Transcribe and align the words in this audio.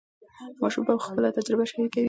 ماشومان 0.61 0.85
به 0.87 1.03
خپله 1.05 1.27
تجربه 1.37 1.65
شریکوي. 1.71 1.99